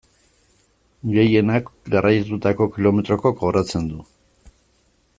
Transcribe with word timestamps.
Gehienak 1.17 1.69
garraiatutako 1.97 2.69
kilometroko 2.79 3.35
kobratzen 3.43 3.89
du. 3.93 4.03